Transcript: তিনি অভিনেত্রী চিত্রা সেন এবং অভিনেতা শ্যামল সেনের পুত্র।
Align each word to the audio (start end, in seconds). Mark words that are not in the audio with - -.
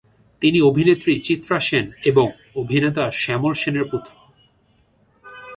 তিনি 0.41 0.59
অভিনেত্রী 0.61 1.13
চিত্রা 1.19 1.57
সেন 1.59 1.85
এবং 2.05 2.25
অভিনেতা 2.55 3.03
শ্যামল 3.11 3.53
সেনের 3.53 3.85
পুত্র। 3.91 4.11